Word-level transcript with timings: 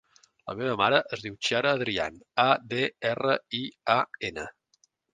La 0.51 0.53
meva 0.61 0.77
mare 0.81 1.01
es 1.17 1.25
diu 1.25 1.35
Chiara 1.49 1.75
Adrian: 1.79 2.19
a, 2.47 2.49
de, 2.75 2.91
erra, 3.13 3.39
i, 3.63 3.63
a, 4.01 4.03
ena. 4.33 4.53